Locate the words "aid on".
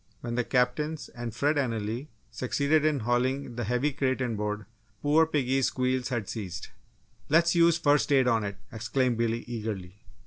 8.11-8.43